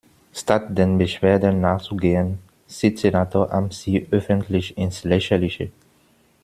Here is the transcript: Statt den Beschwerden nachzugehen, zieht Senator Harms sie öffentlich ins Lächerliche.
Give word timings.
Statt 0.33 0.75
den 0.75 0.97
Beschwerden 0.97 1.61
nachzugehen, 1.61 2.39
zieht 2.65 2.97
Senator 2.97 3.51
Harms 3.51 3.83
sie 3.83 4.07
öffentlich 4.09 4.75
ins 4.75 5.03
Lächerliche. 5.03 5.69